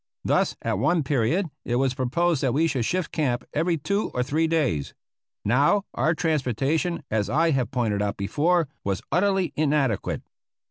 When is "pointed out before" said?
7.69-8.67